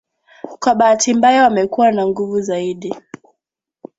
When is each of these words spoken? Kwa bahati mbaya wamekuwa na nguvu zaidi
Kwa 0.59 0.75
bahati 0.75 1.13
mbaya 1.13 1.43
wamekuwa 1.43 1.91
na 1.91 2.07
nguvu 2.07 2.41
zaidi 2.41 2.95